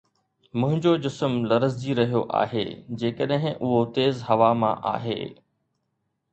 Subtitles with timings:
[0.59, 2.65] منهنجو جسم لرزجي رهيو آهي
[3.03, 5.19] جيڪڏهن اهو تيز هوا مان آهي